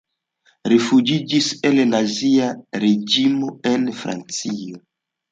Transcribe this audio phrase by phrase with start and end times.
[0.71, 2.47] Rifuĝiĝis el nazia
[2.85, 4.81] reĝimo en Francio.